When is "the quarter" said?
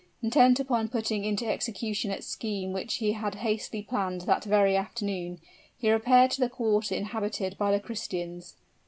6.41-6.95